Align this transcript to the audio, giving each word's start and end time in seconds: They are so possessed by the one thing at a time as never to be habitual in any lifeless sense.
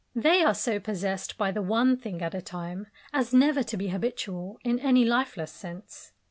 They 0.15 0.43
are 0.43 0.55
so 0.55 0.79
possessed 0.79 1.37
by 1.37 1.51
the 1.51 1.61
one 1.61 1.95
thing 1.95 2.23
at 2.23 2.33
a 2.33 2.41
time 2.41 2.87
as 3.13 3.35
never 3.35 3.61
to 3.61 3.77
be 3.77 3.89
habitual 3.89 4.57
in 4.63 4.79
any 4.79 5.05
lifeless 5.05 5.51
sense. 5.51 6.11